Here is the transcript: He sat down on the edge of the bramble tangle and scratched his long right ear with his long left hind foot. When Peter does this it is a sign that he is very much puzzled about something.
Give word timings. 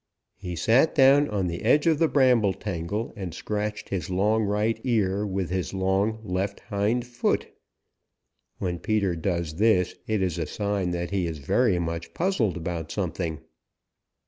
He 0.39 0.55
sat 0.55 0.95
down 0.95 1.29
on 1.29 1.45
the 1.45 1.61
edge 1.61 1.85
of 1.85 1.99
the 1.99 2.07
bramble 2.07 2.53
tangle 2.53 3.13
and 3.15 3.35
scratched 3.35 3.89
his 3.89 4.09
long 4.09 4.41
right 4.45 4.81
ear 4.83 5.27
with 5.27 5.51
his 5.51 5.75
long 5.75 6.19
left 6.23 6.61
hind 6.61 7.05
foot. 7.05 7.55
When 8.57 8.79
Peter 8.79 9.15
does 9.15 9.57
this 9.57 9.93
it 10.07 10.23
is 10.23 10.39
a 10.39 10.47
sign 10.47 10.89
that 10.89 11.11
he 11.11 11.27
is 11.27 11.37
very 11.37 11.77
much 11.77 12.15
puzzled 12.15 12.57
about 12.57 12.91
something. 12.91 13.41